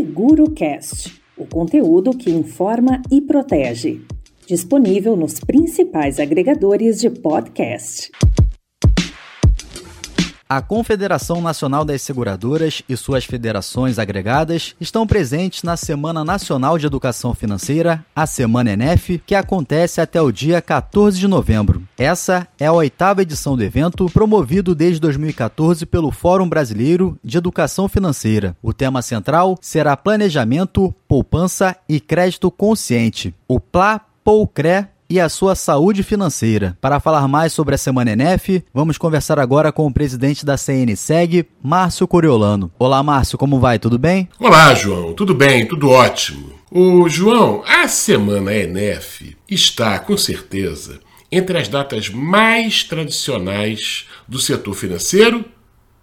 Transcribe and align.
SeguroCast, 0.00 1.20
o 1.36 1.44
conteúdo 1.44 2.12
que 2.16 2.30
informa 2.30 3.02
e 3.10 3.20
protege. 3.20 4.00
Disponível 4.46 5.14
nos 5.14 5.38
principais 5.40 6.18
agregadores 6.18 6.98
de 6.98 7.10
podcast. 7.10 8.10
A 10.48 10.62
Confederação 10.62 11.42
Nacional 11.42 11.84
das 11.84 12.00
Seguradoras 12.00 12.82
e 12.88 12.96
suas 12.96 13.26
federações 13.26 13.98
agregadas 13.98 14.74
estão 14.80 15.06
presentes 15.06 15.62
na 15.62 15.76
Semana 15.76 16.24
Nacional 16.24 16.78
de 16.78 16.86
Educação 16.86 17.34
Financeira, 17.34 18.04
a 18.16 18.26
Semana 18.26 18.72
ENEF, 18.72 19.22
que 19.26 19.34
acontece 19.34 20.00
até 20.00 20.20
o 20.20 20.32
dia 20.32 20.62
14 20.62 21.20
de 21.20 21.28
novembro. 21.28 21.86
Essa 22.00 22.48
é 22.58 22.64
a 22.64 22.72
oitava 22.72 23.20
edição 23.20 23.58
do 23.58 23.62
evento, 23.62 24.06
promovido 24.06 24.74
desde 24.74 24.98
2014 25.00 25.84
pelo 25.84 26.10
Fórum 26.10 26.48
Brasileiro 26.48 27.18
de 27.22 27.36
Educação 27.36 27.90
Financeira. 27.90 28.56
O 28.62 28.72
tema 28.72 29.02
central 29.02 29.58
será 29.60 29.94
Planejamento, 29.98 30.94
Poupança 31.06 31.76
e 31.86 32.00
Crédito 32.00 32.50
Consciente. 32.50 33.34
O 33.46 33.60
PLA 33.60 34.00
POUCRE 34.24 34.86
e 35.10 35.20
a 35.20 35.28
sua 35.28 35.54
saúde 35.54 36.02
financeira. 36.02 36.74
Para 36.80 37.00
falar 37.00 37.28
mais 37.28 37.52
sobre 37.52 37.74
a 37.74 37.78
Semana 37.78 38.12
NF, 38.12 38.64
vamos 38.72 38.96
conversar 38.96 39.38
agora 39.38 39.70
com 39.70 39.86
o 39.86 39.92
presidente 39.92 40.46
da 40.46 40.56
CNSEG, 40.56 41.48
Márcio 41.62 42.08
Coriolano. 42.08 42.72
Olá, 42.78 43.02
Márcio, 43.02 43.36
como 43.36 43.60
vai? 43.60 43.78
Tudo 43.78 43.98
bem? 43.98 44.26
Olá, 44.38 44.72
João. 44.72 45.12
Tudo 45.12 45.34
bem, 45.34 45.68
tudo 45.68 45.90
ótimo. 45.90 46.50
O 46.70 47.06
João, 47.10 47.62
a 47.66 47.86
Semana 47.88 48.54
NF 48.54 49.36
está, 49.50 49.98
com 49.98 50.16
certeza, 50.16 50.98
entre 51.30 51.58
as 51.58 51.68
datas 51.68 52.08
mais 52.08 52.84
tradicionais 52.84 54.06
do 54.26 54.38
setor 54.38 54.74
financeiro 54.74 55.44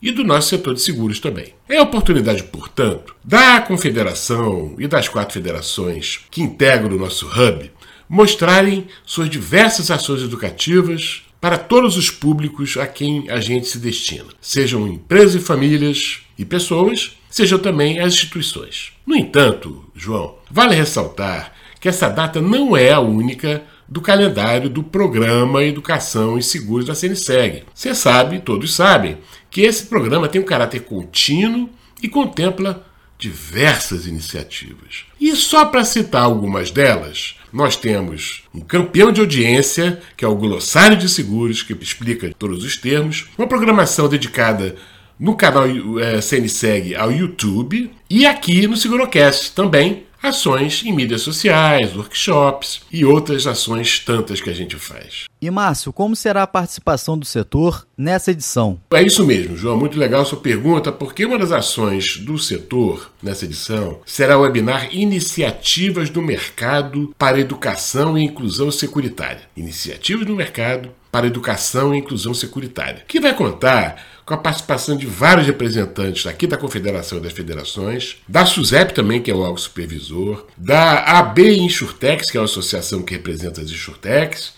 e 0.00 0.12
do 0.12 0.22
nosso 0.22 0.50
setor 0.50 0.74
de 0.74 0.80
seguros 0.80 1.18
também. 1.18 1.54
É 1.68 1.76
a 1.76 1.82
oportunidade, 1.82 2.44
portanto, 2.44 3.14
da 3.24 3.60
Confederação 3.60 4.76
e 4.78 4.86
das 4.86 5.08
quatro 5.08 5.34
federações 5.34 6.20
que 6.30 6.42
integram 6.42 6.94
o 6.94 6.98
nosso 6.98 7.26
hub 7.26 7.70
mostrarem 8.08 8.86
suas 9.04 9.28
diversas 9.28 9.90
ações 9.90 10.22
educativas 10.22 11.22
para 11.40 11.58
todos 11.58 11.96
os 11.96 12.10
públicos 12.10 12.76
a 12.76 12.86
quem 12.86 13.30
a 13.30 13.38
gente 13.38 13.68
se 13.68 13.78
destina, 13.78 14.26
sejam 14.40 14.88
empresas 14.88 15.36
e 15.36 15.44
famílias 15.44 16.20
e 16.36 16.44
pessoas, 16.44 17.16
sejam 17.30 17.58
também 17.58 18.00
as 18.00 18.14
instituições. 18.14 18.92
No 19.06 19.14
entanto, 19.14 19.84
João, 19.94 20.36
vale 20.50 20.74
ressaltar 20.74 21.52
que 21.80 21.88
essa 21.88 22.08
data 22.08 22.40
não 22.40 22.76
é 22.76 22.90
a 22.90 23.00
única 23.00 23.62
do 23.88 24.00
calendário 24.00 24.68
do 24.68 24.82
programa 24.82 25.64
Educação 25.64 26.38
e 26.38 26.42
Seguros 26.42 26.84
da 26.84 26.94
CNSEG. 26.94 27.64
Você 27.74 27.94
sabe, 27.94 28.40
todos 28.40 28.74
sabem, 28.74 29.18
que 29.50 29.62
esse 29.62 29.86
programa 29.86 30.28
tem 30.28 30.40
um 30.40 30.44
caráter 30.44 30.80
contínuo 30.80 31.70
e 32.02 32.08
contempla 32.08 32.86
diversas 33.18 34.06
iniciativas. 34.06 35.06
E 35.20 35.34
só 35.34 35.64
para 35.64 35.84
citar 35.84 36.22
algumas 36.22 36.70
delas, 36.70 37.36
nós 37.52 37.76
temos 37.76 38.44
um 38.54 38.60
campeão 38.60 39.10
de 39.10 39.20
audiência, 39.20 40.00
que 40.16 40.24
é 40.24 40.28
o 40.28 40.36
Glossário 40.36 40.96
de 40.96 41.08
Seguros, 41.08 41.62
que 41.62 41.72
explica 41.72 42.32
todos 42.38 42.62
os 42.64 42.76
termos, 42.76 43.28
uma 43.36 43.48
programação 43.48 44.08
dedicada 44.08 44.76
no 45.18 45.34
canal 45.34 45.66
é, 45.98 46.20
CNSEG 46.20 46.94
ao 46.94 47.10
YouTube 47.10 47.90
e 48.08 48.24
aqui 48.24 48.68
no 48.68 48.76
Segurocast 48.76 49.52
também 49.52 50.04
ações 50.28 50.82
em 50.84 50.92
mídias 50.92 51.22
sociais, 51.22 51.94
workshops 51.96 52.82
e 52.92 53.04
outras 53.04 53.46
ações 53.46 53.98
tantas 53.98 54.40
que 54.40 54.50
a 54.50 54.54
gente 54.54 54.76
faz. 54.76 55.24
E 55.40 55.50
Márcio, 55.50 55.92
como 55.92 56.16
será 56.16 56.42
a 56.42 56.46
participação 56.46 57.16
do 57.16 57.24
setor 57.24 57.86
nessa 57.96 58.32
edição? 58.32 58.80
É 58.90 59.02
isso 59.02 59.24
mesmo, 59.24 59.56
João. 59.56 59.76
Muito 59.76 59.98
legal 59.98 60.22
a 60.22 60.24
sua 60.24 60.40
pergunta, 60.40 60.90
porque 60.90 61.24
uma 61.24 61.38
das 61.38 61.52
ações 61.52 62.16
do 62.18 62.38
setor 62.38 63.12
nessa 63.22 63.44
edição 63.44 64.00
será 64.04 64.36
o 64.36 64.42
webinar 64.42 64.88
Iniciativas 64.94 66.10
do 66.10 66.20
Mercado 66.20 67.14
para 67.16 67.40
Educação 67.40 68.18
e 68.18 68.24
Inclusão 68.24 68.70
Securitária. 68.70 69.42
Iniciativas 69.56 70.26
do 70.26 70.34
Mercado 70.34 70.90
para 71.10 71.26
Educação 71.26 71.94
e 71.94 71.98
Inclusão 71.98 72.34
Securitária, 72.34 73.04
que 73.08 73.20
vai 73.20 73.34
contar 73.34 74.04
com 74.24 74.34
a 74.34 74.38
participação 74.38 74.96
de 74.96 75.06
vários 75.06 75.46
representantes 75.46 76.26
aqui 76.26 76.46
da 76.46 76.58
Confederação 76.58 77.18
das 77.18 77.32
Federações, 77.32 78.18
da 78.28 78.44
SUSEP 78.44 78.92
também, 78.92 79.22
que 79.22 79.30
é 79.30 79.34
o 79.34 79.40
órgão 79.40 79.56
supervisor, 79.56 80.46
da 80.56 81.18
AB 81.18 81.56
Insurtex, 81.60 82.30
que 82.30 82.36
é 82.36 82.40
a 82.40 82.44
associação 82.44 83.02
que 83.02 83.14
representa 83.14 83.62
as 83.62 83.70
Insurtex, 83.70 84.52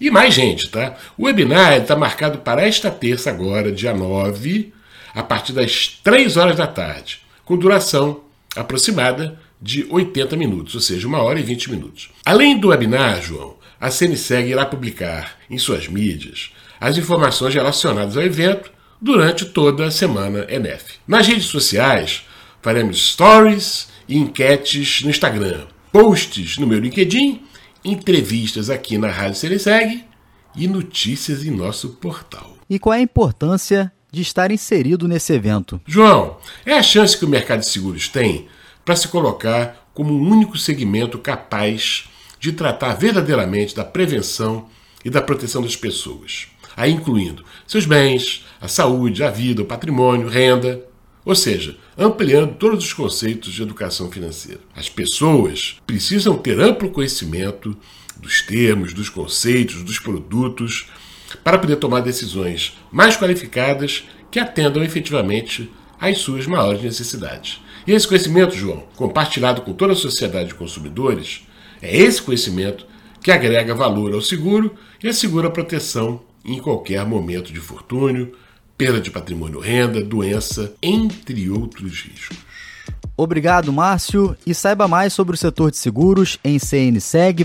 e 0.00 0.10
mais 0.10 0.32
gente, 0.32 0.70
tá? 0.70 0.96
O 1.18 1.26
webinar 1.26 1.74
está 1.74 1.94
marcado 1.94 2.38
para 2.38 2.66
esta 2.66 2.90
terça 2.90 3.28
agora, 3.28 3.70
dia 3.70 3.92
9, 3.92 4.72
a 5.14 5.22
partir 5.22 5.52
das 5.52 6.00
3 6.02 6.38
horas 6.38 6.56
da 6.56 6.66
tarde, 6.66 7.20
com 7.44 7.58
duração 7.58 8.22
aproximada 8.56 9.38
de 9.60 9.86
80 9.90 10.36
minutos, 10.36 10.74
ou 10.74 10.80
seja, 10.80 11.06
uma 11.06 11.22
hora 11.22 11.38
e 11.38 11.42
20 11.42 11.70
minutos. 11.70 12.10
Além 12.24 12.58
do 12.58 12.68
webinar, 12.68 13.20
João, 13.20 13.56
a 13.80 13.90
CNSEG 13.90 14.50
irá 14.50 14.66
publicar 14.66 15.36
em 15.48 15.56
suas 15.56 15.88
mídias 15.88 16.52
as 16.78 16.98
informações 16.98 17.54
relacionadas 17.54 18.16
ao 18.16 18.22
evento 18.22 18.70
durante 19.00 19.46
toda 19.46 19.86
a 19.86 19.90
semana 19.90 20.46
ENEF. 20.48 20.98
Nas 21.08 21.26
redes 21.26 21.46
sociais, 21.46 22.26
faremos 22.60 23.12
stories 23.12 23.88
e 24.06 24.18
enquetes 24.18 25.02
no 25.02 25.10
Instagram, 25.10 25.66
posts 25.90 26.58
no 26.58 26.66
meu 26.66 26.78
LinkedIn, 26.78 27.42
entrevistas 27.82 28.68
aqui 28.68 28.98
na 28.98 29.08
Rádio 29.08 29.40
CNSEG 29.40 30.04
e 30.54 30.68
notícias 30.68 31.44
em 31.44 31.50
nosso 31.50 31.90
portal. 31.90 32.58
E 32.68 32.78
qual 32.78 32.94
é 32.94 32.98
a 32.98 33.02
importância 33.02 33.90
de 34.12 34.20
estar 34.20 34.50
inserido 34.50 35.08
nesse 35.08 35.32
evento? 35.32 35.80
João, 35.86 36.36
é 36.66 36.74
a 36.74 36.82
chance 36.82 37.16
que 37.16 37.24
o 37.24 37.28
mercado 37.28 37.60
de 37.60 37.68
seguros 37.68 38.08
tem 38.08 38.48
para 38.84 38.96
se 38.96 39.08
colocar 39.08 39.88
como 39.94 40.12
um 40.12 40.30
único 40.30 40.58
segmento 40.58 41.18
capaz 41.18 42.08
de 42.40 42.52
tratar 42.52 42.94
verdadeiramente 42.94 43.76
da 43.76 43.84
prevenção 43.84 44.66
e 45.04 45.10
da 45.10 45.22
proteção 45.22 45.62
das 45.62 45.76
pessoas 45.76 46.48
aí 46.76 46.92
incluindo 46.92 47.44
seus 47.66 47.84
bens, 47.84 48.44
a 48.60 48.68
saúde, 48.68 49.22
a 49.22 49.30
vida, 49.30 49.62
o 49.62 49.66
patrimônio, 49.66 50.28
renda, 50.28 50.82
ou 51.24 51.34
seja, 51.34 51.76
ampliando 51.96 52.54
todos 52.54 52.84
os 52.84 52.92
conceitos 52.92 53.52
de 53.52 53.62
educação 53.62 54.10
financeira. 54.10 54.60
As 54.74 54.88
pessoas 54.88 55.76
precisam 55.86 56.36
ter 56.36 56.58
amplo 56.58 56.90
conhecimento 56.90 57.76
dos 58.16 58.42
termos, 58.42 58.94
dos 58.94 59.08
conceitos, 59.08 59.82
dos 59.82 59.98
produtos, 59.98 60.88
para 61.44 61.58
poder 61.58 61.76
tomar 61.76 62.00
decisões 62.00 62.76
mais 62.90 63.16
qualificadas 63.16 64.04
que 64.30 64.40
atendam 64.40 64.82
efetivamente 64.82 65.70
às 66.00 66.18
suas 66.18 66.46
maiores 66.46 66.82
necessidades. 66.82 67.60
E 67.86 67.92
esse 67.92 68.08
conhecimento, 68.08 68.56
João, 68.56 68.84
compartilhado 68.96 69.62
com 69.62 69.72
toda 69.72 69.92
a 69.92 69.96
sociedade 69.96 70.48
de 70.48 70.54
consumidores, 70.54 71.46
é 71.82 71.96
esse 71.96 72.20
conhecimento 72.20 72.86
que 73.22 73.30
agrega 73.30 73.74
valor 73.74 74.14
ao 74.14 74.20
seguro 74.20 74.74
e 75.02 75.08
assegura 75.08 75.48
a 75.48 75.50
proteção 75.50 76.20
em 76.44 76.58
qualquer 76.58 77.04
momento 77.06 77.52
de 77.52 77.60
fortúnio, 77.60 78.32
perda 78.76 79.00
de 79.00 79.10
patrimônio 79.10 79.60
renda, 79.60 80.02
doença, 80.02 80.74
entre 80.82 81.50
outros 81.50 82.00
riscos. 82.00 82.38
Obrigado, 83.16 83.70
Márcio, 83.72 84.34
e 84.46 84.54
saiba 84.54 84.88
mais 84.88 85.12
sobre 85.12 85.34
o 85.34 85.38
setor 85.38 85.70
de 85.70 85.76
seguros 85.76 86.38
em 86.42 86.58
cnseg.org.br. 86.58 87.44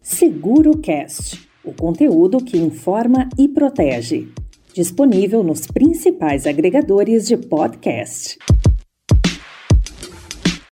SeguroCast, 0.00 1.48
o 1.64 1.72
conteúdo 1.72 2.38
que 2.38 2.56
informa 2.56 3.28
e 3.36 3.48
protege. 3.48 4.28
Disponível 4.72 5.42
nos 5.42 5.66
principais 5.66 6.46
agregadores 6.46 7.26
de 7.26 7.36
podcast. 7.36 8.38